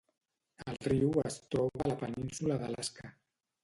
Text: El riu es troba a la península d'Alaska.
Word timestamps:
El 0.71 0.79
riu 0.85 1.13
es 1.33 1.39
troba 1.53 1.87
a 1.87 1.89
la 1.93 2.01
península 2.03 2.63
d'Alaska. 2.65 3.17